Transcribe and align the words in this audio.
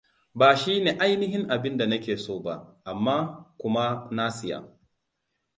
Ba 0.35 0.55
shine 0.57 0.91
ainihin 1.05 1.45
abinda 1.55 1.85
na 1.87 1.97
ke 2.03 2.15
soba, 2.25 2.53
amma 2.91 3.17
kuma 3.59 3.85
na 4.15 4.27
siya. 4.37 4.59